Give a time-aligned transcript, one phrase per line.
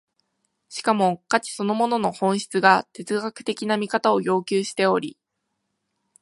[0.67, 5.15] しかも価値そのものの本質が哲学的な見方を要求しており、